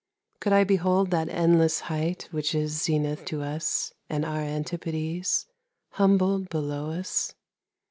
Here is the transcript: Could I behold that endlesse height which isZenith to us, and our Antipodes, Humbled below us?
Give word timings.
Could 0.39 0.51
I 0.51 0.63
behold 0.63 1.11
that 1.11 1.27
endlesse 1.27 1.81
height 1.81 2.27
which 2.31 2.53
isZenith 2.53 3.23
to 3.27 3.43
us, 3.43 3.93
and 4.09 4.25
our 4.25 4.39
Antipodes, 4.41 5.45
Humbled 5.91 6.49
below 6.49 6.89
us? 6.89 7.35